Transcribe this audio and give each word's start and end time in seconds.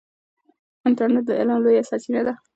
انټرنیټ 0.87 1.23
د 1.27 1.31
علم 1.39 1.57
لویه 1.65 1.83
سرچینه 1.89 2.21
ده. 2.27 2.33